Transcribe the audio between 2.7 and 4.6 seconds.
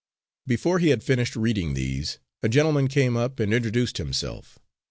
came up and introduced himself.